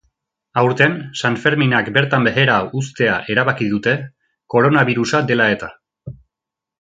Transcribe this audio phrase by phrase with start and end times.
[0.59, 3.93] Aurten sanferminak bertan behera uztea erabaki dute,
[4.55, 5.71] koronabirusa dela eta.